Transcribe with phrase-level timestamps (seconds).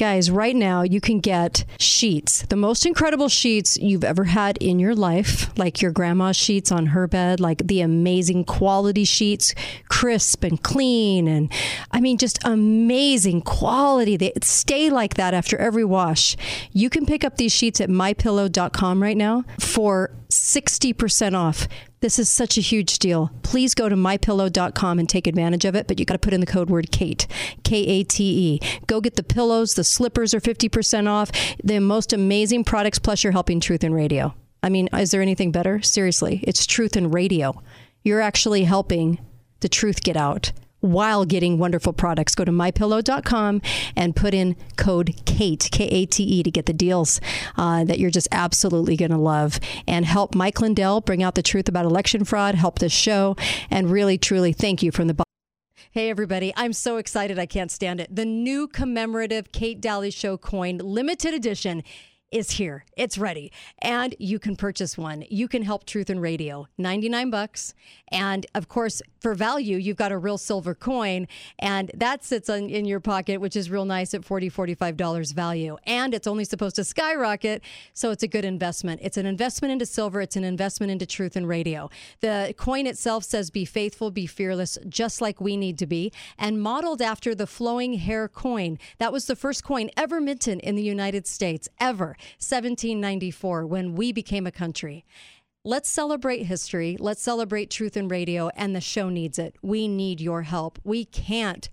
[0.00, 4.78] Guys, right now you can get sheets, the most incredible sheets you've ever had in
[4.78, 9.54] your life, like your grandma's sheets on her bed, like the amazing quality sheets,
[9.90, 11.28] crisp and clean.
[11.28, 11.52] And
[11.90, 14.16] I mean, just amazing quality.
[14.16, 16.34] They stay like that after every wash.
[16.72, 21.68] You can pick up these sheets at mypillow.com right now for 60% off.
[22.00, 23.30] This is such a huge deal.
[23.42, 26.40] Please go to mypillow.com and take advantage of it, but you got to put in
[26.40, 27.26] the code word Kate,
[27.62, 28.80] K A T E.
[28.86, 31.30] Go get the pillows, the slippers are 50% off.
[31.62, 34.34] The most amazing products, plus you're helping Truth in Radio.
[34.62, 35.82] I mean, is there anything better?
[35.82, 37.62] Seriously, it's Truth in Radio.
[38.02, 39.18] You're actually helping
[39.60, 42.34] the truth get out while getting wonderful products.
[42.34, 43.62] Go to mypillow.com
[43.96, 47.20] and put in code KATE, K A T E, to get the deals
[47.56, 51.42] uh, that you're just absolutely going to love and help Mike Lindell bring out the
[51.42, 53.36] truth about election fraud, help this show,
[53.70, 55.24] and really, truly thank you from the bottom.
[55.92, 56.52] Hey, everybody.
[56.56, 57.36] I'm so excited.
[57.36, 58.14] I can't stand it.
[58.14, 61.82] The new commemorative Kate Dalley Show coin, limited edition
[62.30, 62.84] is here.
[62.96, 63.52] It's ready.
[63.80, 65.24] And you can purchase one.
[65.30, 66.68] You can help Truth in Radio.
[66.78, 67.74] 99 bucks.
[68.12, 71.26] And of course, for value, you've got a real silver coin
[71.58, 75.76] and that sits on, in your pocket, which is real nice at $40, $45 value.
[75.86, 77.62] And it's only supposed to skyrocket.
[77.92, 79.00] So it's a good investment.
[79.02, 80.20] It's an investment into silver.
[80.20, 81.90] It's an investment into Truth in Radio.
[82.20, 86.60] The coin itself says, be faithful, be fearless, just like we need to be, and
[86.60, 88.78] modeled after the flowing hair coin.
[88.98, 92.16] That was the first coin ever minted in the United States, ever.
[92.38, 95.04] 1794 when we became a country.
[95.64, 96.96] Let's celebrate history.
[96.98, 99.56] Let's celebrate truth in radio, and the show needs it.
[99.60, 100.78] We need your help.
[100.84, 101.68] We can't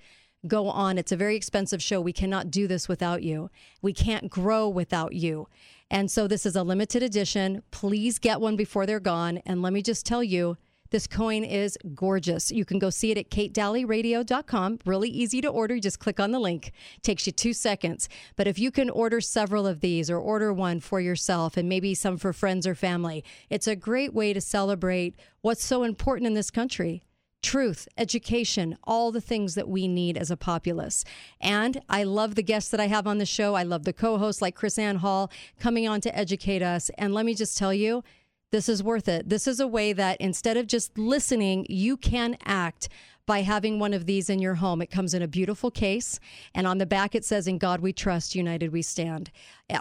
[0.46, 0.98] go on.
[0.98, 2.02] It's a very expensive show.
[2.02, 3.50] We cannot do this without you.
[3.82, 5.48] We can't grow without you.
[5.90, 7.64] And so this is a limited edition.
[7.72, 9.38] Please get one before they're gone.
[9.46, 10.58] And let me just tell you,
[10.90, 12.52] this coin is gorgeous.
[12.52, 14.80] You can go see it at katedalleyradio.com.
[14.86, 15.80] Really easy to order.
[15.80, 16.72] Just click on the link.
[17.02, 18.10] Takes you two seconds.
[18.36, 21.94] But if you can order several of these or order one for yourself and maybe
[21.94, 26.34] some for friends or family, it's a great way to celebrate what's so important in
[26.34, 27.04] this country
[27.42, 31.06] truth, education, all the things that we need as a populace.
[31.40, 33.54] And I love the guests that I have on the show.
[33.54, 36.90] I love the co hosts like KrisAnne Hall coming on to educate us.
[36.98, 38.04] And let me just tell you,
[38.52, 39.30] this is worth it.
[39.30, 42.90] This is a way that instead of just listening, you can act
[43.26, 44.82] by having one of these in your home.
[44.82, 46.20] It comes in a beautiful case,
[46.56, 49.32] and on the back it says, In God we trust, united we stand.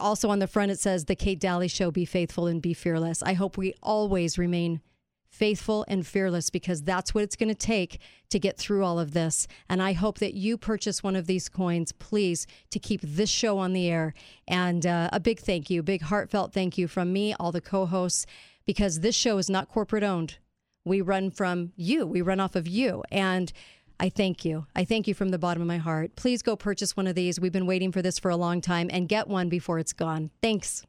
[0.01, 3.23] Also on the front it says, The Kate Dalley Show, be faithful and be fearless.
[3.23, 4.81] I hope we always remain
[5.29, 8.01] faithful and fearless because that's what it's going to take
[8.31, 9.47] to get through all of this.
[9.69, 13.59] And I hope that you purchase one of these coins, please, to keep this show
[13.59, 14.15] on the air.
[14.49, 17.87] And uh, a big thank you, big heartfelt thank you from me, all the co
[17.87, 18.27] hosts
[18.67, 20.39] because this show is not corporate owned.
[20.85, 23.03] We run from you, we run off of you.
[23.11, 23.53] And
[23.99, 24.67] I thank you.
[24.77, 26.17] I thank you from the bottom of my heart.
[26.17, 27.41] Please go purchase one of these.
[27.41, 30.31] We've been waiting for this for a long time and get one before it's gone.
[30.43, 30.85] Thanks.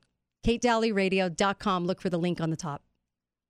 [0.46, 1.86] KateDalleyRadio.com.
[1.86, 2.82] Look for the link on the top.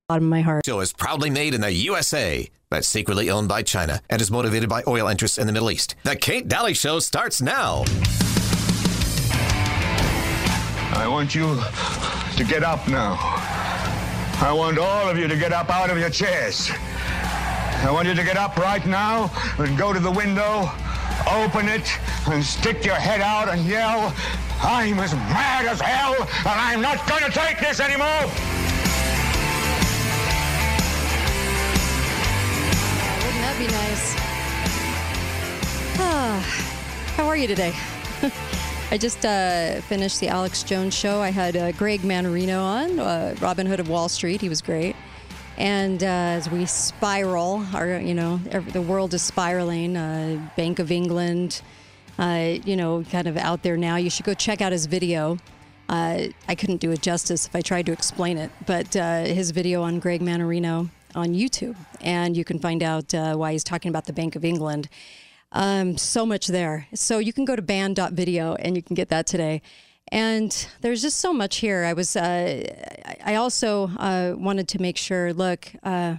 [0.07, 0.65] Bottom of my heart.
[0.65, 4.69] Show is proudly made in the USA, but secretly owned by China and is motivated
[4.69, 5.95] by oil interests in the Middle East.
[6.03, 7.83] The Kate Dalley Show starts now.
[10.93, 11.59] I want you
[12.37, 13.15] to get up now.
[14.39, 16.69] I want all of you to get up out of your chairs.
[16.71, 20.69] I want you to get up right now and go to the window,
[21.31, 21.91] open it,
[22.27, 24.13] and stick your head out and yell,
[24.61, 28.07] I'm as mad as hell, and I'm not going to take this anymore.
[33.25, 34.15] Wouldn't that be nice?
[35.99, 37.73] Ah, how are you today?
[38.89, 41.19] I just uh, finished the Alex Jones show.
[41.19, 44.39] I had uh, Greg Mannarino on, uh, Robin Hood of Wall Street.
[44.39, 44.95] He was great.
[45.57, 49.97] And uh, as we spiral, our you know the world is spiraling.
[49.97, 51.61] Uh, Bank of England,
[52.17, 53.97] uh, you know, kind of out there now.
[53.97, 55.37] You should go check out his video.
[55.89, 59.99] I couldn't do it justice if I tried to explain it, but his video on
[59.99, 64.37] Greg Mannarino on YouTube, and you can find out why he's talking about the Bank
[64.37, 64.87] of England.
[65.51, 66.87] Um, so much there.
[66.93, 69.61] So you can go to banned.video and you can get that today.
[70.09, 71.83] And there's just so much here.
[71.83, 72.63] I was, uh,
[73.23, 76.17] I also uh, wanted to make sure, look, uh,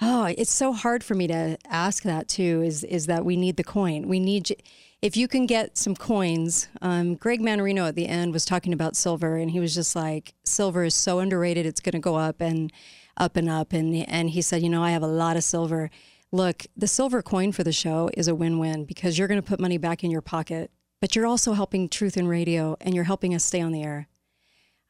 [0.00, 3.56] oh, it's so hard for me to ask that too, is, is that we need
[3.56, 4.08] the coin.
[4.08, 4.54] We need,
[5.00, 8.96] if you can get some coins, um, Greg Mannarino at the end was talking about
[8.96, 11.64] silver and he was just like, silver is so underrated.
[11.64, 12.70] It's going to go up and
[13.16, 13.72] up and up.
[13.72, 15.90] And, and he said, you know, I have a lot of silver
[16.32, 19.48] look, the silver coin for the show is a win win because you're going to
[19.48, 23.04] put money back in your pocket, but you're also helping Truth in Radio and you're
[23.04, 24.08] helping us stay on the air.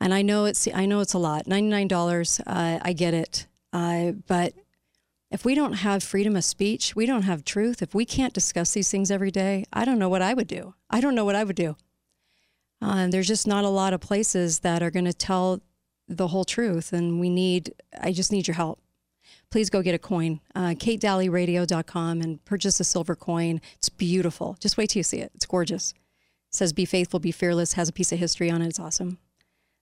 [0.01, 2.41] And I know it's I know it's a lot, ninety nine dollars.
[2.47, 4.55] Uh, I get it, uh, but
[5.31, 7.83] if we don't have freedom of speech, we don't have truth.
[7.83, 10.75] If we can't discuss these things every day, I don't know what I would do.
[10.89, 11.77] I don't know what I would do.
[12.83, 15.61] Uh, there's just not a lot of places that are going to tell
[16.09, 17.75] the whole truth, and we need.
[18.01, 18.81] I just need your help.
[19.51, 23.61] Please go get a coin, uh, katedalleyradio.com, and purchase a silver coin.
[23.77, 24.57] It's beautiful.
[24.61, 25.33] Just wait till you see it.
[25.35, 25.93] It's gorgeous.
[25.93, 28.69] It says "Be faithful, be fearless." Has a piece of history on it.
[28.69, 29.19] It's awesome.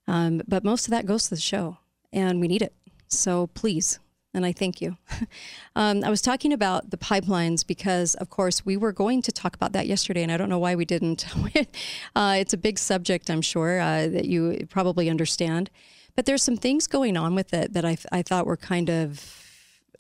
[0.06, 1.78] Um, but most of that goes to the show,
[2.12, 2.74] and we need it.
[3.08, 3.98] So please
[4.34, 4.96] and I thank you.
[5.76, 9.54] um, I was talking about the pipelines because, of course, we were going to talk
[9.54, 11.26] about that yesterday, and I don't know why we didn't.
[12.16, 15.70] uh, it's a big subject, I'm sure, uh, that you probably understand.
[16.18, 19.40] But there's some things going on with it that I, I thought were kind of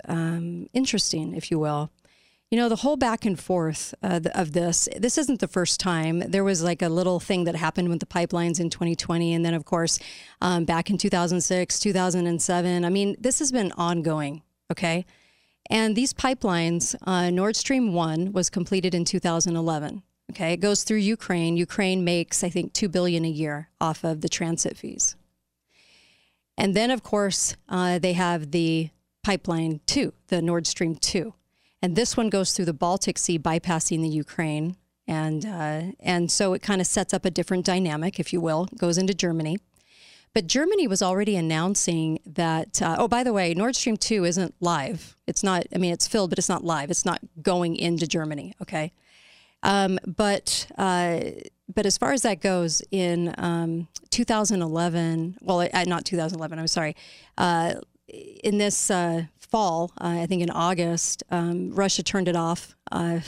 [0.08, 1.92] um, interesting, if you will.
[2.50, 6.18] You know, the whole back and forth uh, of this, this isn't the first time.
[6.18, 9.32] There was like a little thing that happened with the pipelines in 2020.
[9.32, 10.00] And then, of course,
[10.40, 12.84] um, back in 2006, 2007.
[12.84, 14.42] I mean, this has been ongoing,
[14.72, 15.06] okay?
[15.70, 20.02] And these pipelines, uh, Nord Stream 1 was completed in 2011.
[20.32, 21.56] Okay, it goes through Ukraine.
[21.56, 25.14] Ukraine makes, I think, two billion a year off of the transit fees.
[26.58, 28.90] And then, of course, uh, they have the
[29.22, 31.32] pipeline two, the Nord Stream 2.
[31.80, 34.76] And this one goes through the Baltic Sea, bypassing the Ukraine.
[35.06, 38.68] And, uh, and so it kind of sets up a different dynamic, if you will,
[38.76, 39.58] goes into Germany.
[40.34, 44.54] But Germany was already announcing that, uh, oh, by the way, Nord Stream 2 isn't
[44.60, 45.16] live.
[45.28, 46.90] It's not, I mean, it's filled, but it's not live.
[46.90, 48.92] It's not going into Germany, okay?
[49.62, 51.20] Um, but, uh,
[51.72, 56.96] but as far as that goes, in um, 2011, well, uh, not 2011, I'm sorry,
[57.36, 57.74] uh,
[58.08, 63.20] in this uh, fall, uh, I think in August, um, Russia turned it off, uh,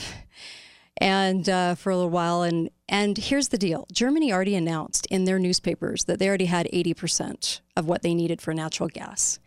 [0.96, 1.46] and
[1.78, 2.42] for a little while.
[2.42, 6.68] And and here's the deal: Germany already announced in their newspapers that they already had
[6.72, 9.38] 80 percent of what they needed for natural gas.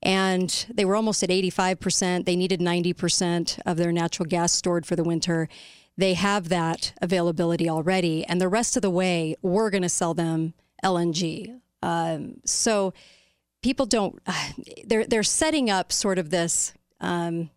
[0.00, 2.24] And they were almost at 85%.
[2.24, 5.48] They needed 90% of their natural gas stored for the winter.
[5.98, 8.24] They have that availability already.
[8.24, 11.60] And the rest of the way, we're going to sell them LNG.
[11.82, 12.94] Um, so
[13.62, 14.18] people don't
[14.86, 17.50] they're they're setting up sort of this um,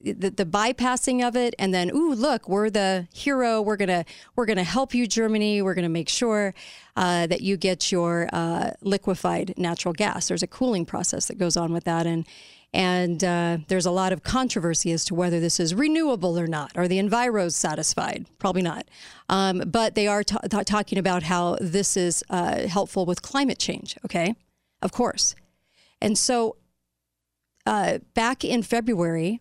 [0.00, 4.04] the, the bypassing of it and then ooh look we're the hero we're gonna
[4.36, 6.54] we're gonna help you germany we're gonna make sure
[6.96, 11.56] uh, that you get your uh, liquefied natural gas there's a cooling process that goes
[11.56, 12.26] on with that and
[12.74, 16.72] and uh, there's a lot of controversy as to whether this is renewable or not.
[16.76, 18.26] Are the enviros satisfied?
[18.40, 18.88] Probably not.
[19.28, 23.60] Um, but they are t- t- talking about how this is uh, helpful with climate
[23.60, 23.96] change.
[24.04, 24.34] Okay,
[24.82, 25.36] of course.
[26.02, 26.56] And so
[27.64, 29.40] uh, back in February,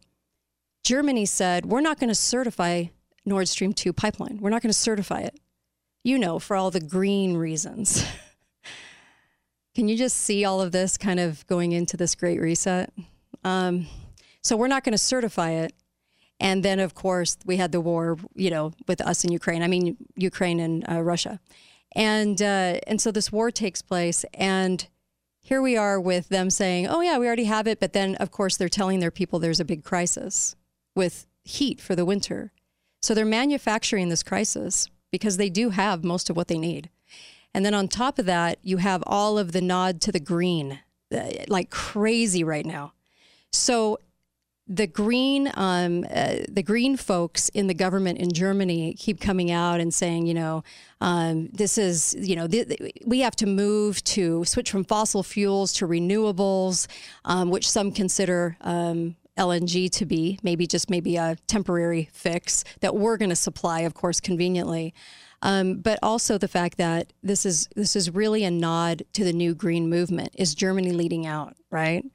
[0.83, 2.85] Germany said, we're not going to certify
[3.25, 4.37] Nord Stream 2 pipeline.
[4.41, 5.39] We're not going to certify it.
[6.03, 8.05] You know, for all the green reasons.
[9.75, 12.93] Can you just see all of this kind of going into this great reset?
[13.43, 13.87] Um,
[14.41, 15.73] so we're not going to certify it.
[16.39, 19.63] And then, of course, we had the war, you know, with us and Ukraine.
[19.63, 21.39] I mean, Ukraine and uh, Russia,
[21.95, 24.87] and uh, and so this war takes place, and
[25.39, 27.79] here we are with them saying, oh, yeah, we already have it.
[27.79, 30.55] But then, of course, they're telling their people there's a big crisis
[30.95, 32.53] with heat for the winter.
[33.01, 36.89] So they're manufacturing this crisis because they do have most of what they need.
[37.53, 40.79] And then on top of that, you have all of the nod to the green,
[41.13, 42.93] uh, like crazy right now.
[43.53, 43.99] So
[44.67, 49.81] the green um, uh, the green folks in the government in Germany keep coming out
[49.81, 50.63] and saying, you know,
[51.01, 55.21] um, this is, you know, th- th- we have to move to switch from fossil
[55.21, 56.87] fuels to renewables,
[57.25, 62.95] um, which some consider um, LNG to be maybe just maybe a temporary fix that
[62.95, 64.93] we're going to supply, of course, conveniently.
[65.41, 69.33] Um, but also the fact that this is this is really a nod to the
[69.33, 70.29] new green movement.
[70.35, 72.05] Is Germany leading out, right?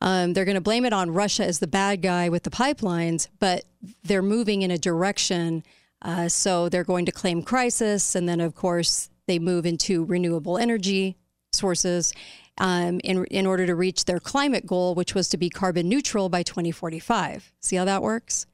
[0.00, 3.28] Um, they're going to blame it on Russia as the bad guy with the pipelines,
[3.38, 3.64] but
[4.04, 5.64] they're moving in a direction.
[6.02, 8.14] Uh, so they're going to claim crisis.
[8.14, 11.16] And then, of course, they move into renewable energy
[11.52, 12.12] sources
[12.58, 16.28] um, in, in order to reach their climate goal, which was to be carbon neutral
[16.28, 17.52] by 2045.
[17.60, 18.46] See how that works?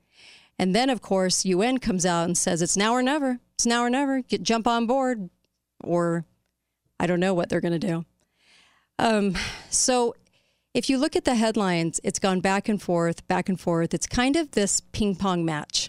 [0.58, 3.40] And then, of course, UN comes out and says it's now or never.
[3.54, 4.22] It's now or never.
[4.22, 5.30] Get jump on board,
[5.82, 6.24] or
[7.00, 8.04] I don't know what they're going to do.
[8.98, 9.36] Um,
[9.70, 10.14] so
[10.74, 13.94] if you look at the headlines, it's gone back and forth, back and forth.
[13.94, 15.88] It's kind of this ping pong match.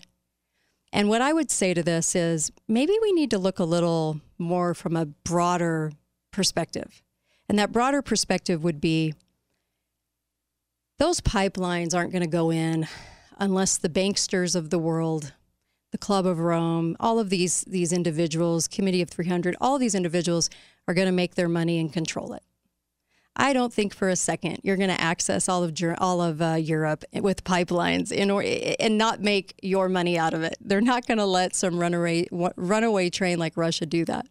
[0.93, 4.21] And what I would say to this is maybe we need to look a little
[4.37, 5.91] more from a broader
[6.31, 7.01] perspective.
[7.49, 9.15] And that broader perspective would be
[10.99, 12.87] those pipelines aren't going to go in
[13.39, 15.33] unless the banksters of the world,
[15.91, 19.95] the Club of Rome, all of these, these individuals, Committee of 300, all of these
[19.95, 20.49] individuals
[20.87, 22.43] are going to make their money and control it.
[23.35, 26.53] I don't think for a second you're going to access all of all of uh,
[26.53, 28.43] Europe with pipelines in or
[28.79, 30.57] and not make your money out of it.
[30.61, 34.27] They're not going to let some runaway runaway train like Russia do that.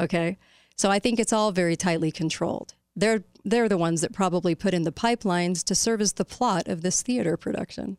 [0.00, 0.38] Okay,
[0.76, 2.74] so I think it's all very tightly controlled.
[2.96, 6.68] They're they're the ones that probably put in the pipelines to serve as the plot
[6.68, 7.98] of this theater production,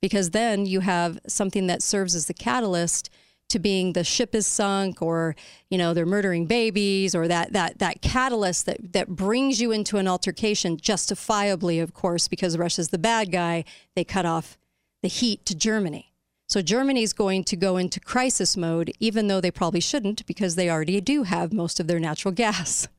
[0.00, 3.10] because then you have something that serves as the catalyst
[3.48, 5.34] to being the ship is sunk or
[5.70, 9.96] you know they're murdering babies or that that that catalyst that that brings you into
[9.96, 13.64] an altercation justifiably of course because Russia's the bad guy
[13.96, 14.58] they cut off
[15.02, 16.12] the heat to Germany.
[16.48, 20.70] So Germany's going to go into crisis mode even though they probably shouldn't because they
[20.70, 22.88] already do have most of their natural gas.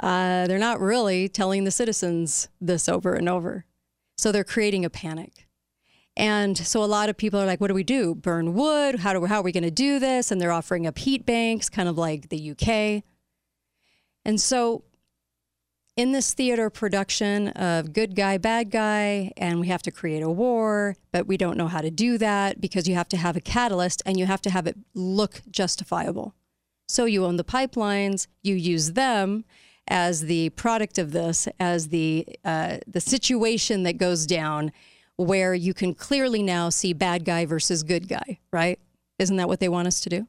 [0.00, 3.64] Uh, they're not really telling the citizens this over and over.
[4.16, 5.47] So they're creating a panic
[6.18, 8.12] and so a lot of people are like, what do we do?
[8.12, 8.96] Burn wood?
[8.96, 10.32] How, do, how are we going to do this?
[10.32, 13.04] And they're offering up heat banks, kind of like the UK.
[14.24, 14.82] And so
[15.96, 20.28] in this theater production of good guy, bad guy, and we have to create a
[20.28, 23.40] war, but we don't know how to do that because you have to have a
[23.40, 26.34] catalyst and you have to have it look justifiable.
[26.88, 29.44] So you own the pipelines, you use them
[29.86, 34.72] as the product of this, as the uh, the situation that goes down
[35.18, 38.78] where you can clearly now see bad guy versus good guy, right?
[39.18, 40.28] Isn't that what they want us to do?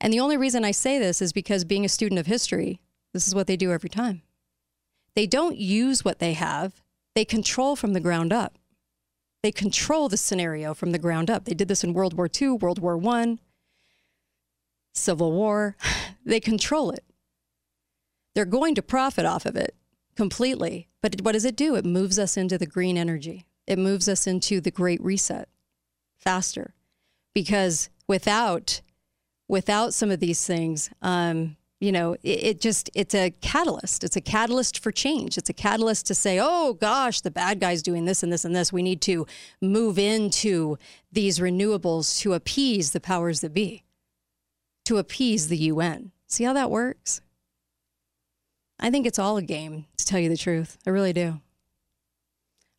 [0.00, 2.80] And the only reason I say this is because being a student of history,
[3.12, 4.22] this is what they do every time.
[5.14, 6.82] They don't use what they have,
[7.14, 8.58] they control from the ground up.
[9.44, 11.44] They control the scenario from the ground up.
[11.44, 13.38] They did this in World War II, World War I,
[14.92, 15.76] Civil War.
[16.26, 17.04] They control it.
[18.34, 19.74] They're going to profit off of it
[20.16, 20.88] completely.
[21.02, 21.74] But what does it do?
[21.74, 23.46] It moves us into the green energy.
[23.66, 25.48] It moves us into the great reset
[26.16, 26.74] faster.
[27.34, 28.80] Because without
[29.48, 34.04] without some of these things, um, you know, it, it, just it's a catalyst.
[34.04, 35.36] It's a catalyst for change.
[35.36, 38.56] It's a catalyst to say, oh gosh, the bad guy's doing this and this and
[38.56, 38.72] this.
[38.72, 39.26] We need to
[39.60, 40.78] move into
[41.12, 43.84] these renewables to appease the powers that be,
[44.86, 46.12] to appease the UN.
[46.26, 47.20] See how that works?
[48.78, 50.78] I think it's all a game, to tell you the truth.
[50.86, 51.40] I really do.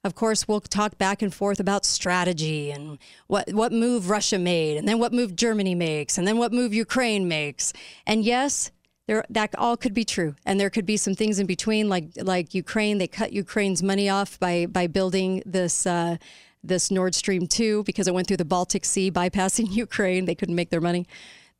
[0.03, 4.77] Of course, we'll talk back and forth about strategy and what, what move Russia made,
[4.77, 7.73] and then what move Germany makes, and then what move Ukraine makes.
[8.05, 8.69] And yes,
[9.07, 10.35] there, that all could be true.
[10.45, 12.97] And there could be some things in between, like like Ukraine.
[12.97, 16.17] They cut Ukraine's money off by by building this uh,
[16.63, 20.25] this Nord Stream two because it went through the Baltic Sea, bypassing Ukraine.
[20.25, 21.07] They couldn't make their money.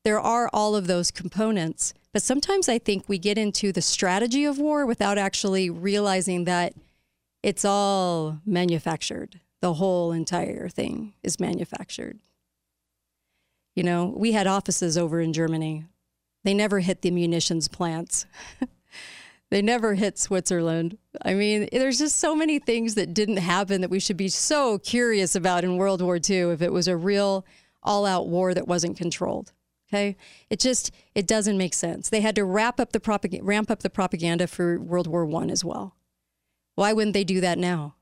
[0.04, 1.94] There are all of those components.
[2.16, 6.74] But sometimes I think we get into the strategy of war without actually realizing that
[7.44, 9.42] it's all manufactured.
[9.60, 12.20] The whole entire thing is manufactured.
[13.76, 15.88] You know, we had offices over in Germany.
[16.46, 18.26] They never hit the munitions plants.
[19.52, 20.98] they never hit Switzerland.
[21.22, 24.80] I mean, there's just so many things that didn't happen that we should be so
[24.80, 27.46] curious about in World War II if it was a real
[27.84, 29.52] all out war that wasn't controlled.
[29.96, 30.18] Okay,
[30.50, 32.10] it just it doesn't make sense.
[32.10, 35.50] They had to wrap up the propag- ramp up the propaganda for World War One
[35.50, 35.96] as well.
[36.76, 37.96] Why wouldn't they do that now?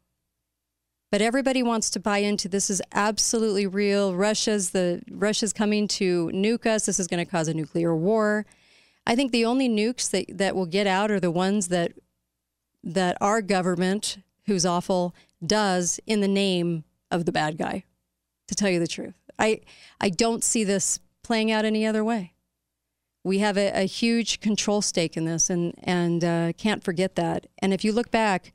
[1.12, 4.16] But everybody wants to buy into this is absolutely real.
[4.16, 6.88] Russia's the Russia's coming to nuke us.
[6.88, 8.48] This is going to cause a nuclear war.
[9.06, 11.92] I think the only nukes that, that will get out are the ones that
[12.84, 15.14] that our government, who's awful,
[15.46, 17.84] does in the name of the bad guy.
[18.48, 19.62] To tell you the truth, I
[20.02, 22.34] I don't see this playing out any other way.
[23.24, 27.48] We have a, a huge control stake in this, and and uh, can't forget that.
[27.60, 28.54] And if you look back,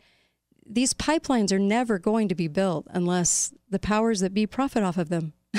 [0.67, 4.99] these pipelines are never going to be built unless the powers that be profit off
[4.99, 5.33] of them,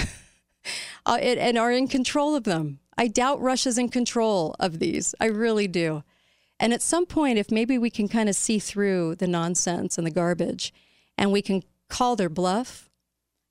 [1.06, 2.80] uh, it, and are in control of them.
[2.98, 5.16] I doubt Russia's in control of these.
[5.20, 6.04] I really do.
[6.60, 10.06] And at some point, if maybe we can kind of see through the nonsense and
[10.06, 10.74] the garbage,
[11.18, 12.90] and we can call their bluff,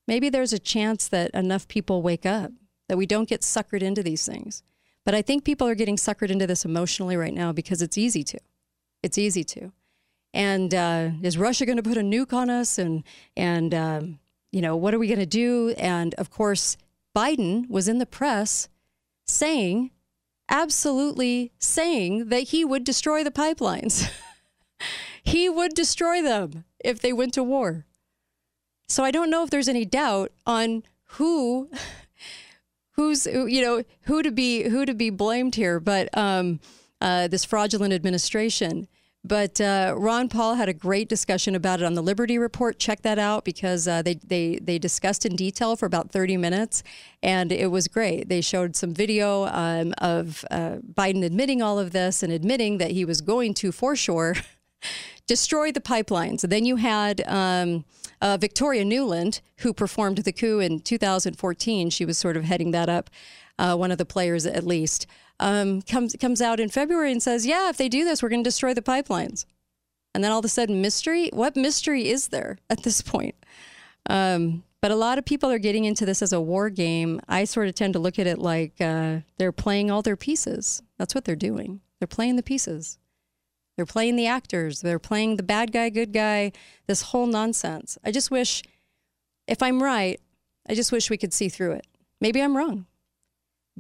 [0.06, 2.52] maybe there's a chance that enough people wake up
[2.88, 4.62] that we don't get suckered into these things.
[5.04, 8.22] But I think people are getting suckered into this emotionally right now because it's easy
[8.24, 8.38] to.
[9.02, 9.72] It's easy to.
[10.34, 12.78] And uh, is Russia going to put a nuke on us?
[12.78, 13.04] And
[13.36, 14.18] and um,
[14.52, 15.74] you know what are we going to do?
[15.78, 16.76] And of course,
[17.16, 18.68] Biden was in the press
[19.24, 19.90] saying,
[20.48, 24.10] absolutely saying that he would destroy the pipelines.
[25.22, 27.86] he would destroy them if they went to war.
[28.88, 31.68] So I don't know if there's any doubt on who
[32.98, 36.58] who's you know who to be who to be blamed here, but um,
[37.00, 38.88] uh, this fraudulent administration.
[39.24, 42.78] But uh, Ron Paul had a great discussion about it on the Liberty Report.
[42.78, 46.82] Check that out because uh, they, they, they discussed in detail for about 30 minutes,
[47.22, 48.28] and it was great.
[48.28, 52.92] They showed some video um, of uh, Biden admitting all of this and admitting that
[52.92, 54.36] he was going to, for sure,
[55.28, 56.40] destroy the pipelines.
[56.40, 57.84] Then you had um,
[58.20, 61.90] uh, Victoria Nuland, who performed the coup in 2014.
[61.90, 63.10] She was sort of heading that up,
[63.60, 65.06] uh, one of the players at least
[65.40, 68.42] um, comes comes out in February and says, "Yeah, if they do this, we're going
[68.42, 69.44] to destroy the pipelines."
[70.14, 71.30] And then all of a sudden, mystery.
[71.32, 73.34] What mystery is there at this point?
[74.08, 77.20] Um, but a lot of people are getting into this as a war game.
[77.28, 80.82] I sort of tend to look at it like uh, they're playing all their pieces.
[80.98, 81.80] That's what they're doing.
[81.98, 82.98] They're playing the pieces.
[83.78, 84.80] They're playing the actors.
[84.80, 86.50] They're playing the bad guy, good guy.
[86.88, 87.96] This whole nonsense.
[88.04, 88.64] I just wish,
[89.46, 90.20] if I'm right,
[90.68, 91.86] I just wish we could see through it.
[92.20, 92.86] Maybe I'm wrong.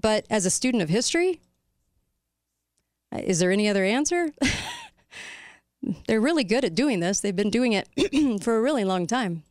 [0.00, 1.40] But as a student of history,
[3.12, 4.28] is there any other answer?
[6.06, 7.18] They're really good at doing this.
[7.18, 7.88] They've been doing it
[8.44, 9.42] for a really long time.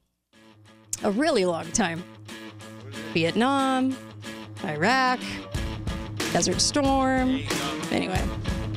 [1.03, 2.05] A really long time.
[3.13, 3.97] Vietnam,
[4.63, 5.19] Iraq,
[6.31, 7.41] Desert Storm.
[7.91, 8.23] Anyway,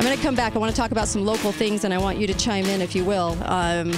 [0.00, 0.56] I'm going to come back.
[0.56, 2.80] I want to talk about some local things and I want you to chime in
[2.80, 3.36] if you will.
[3.42, 3.92] Um,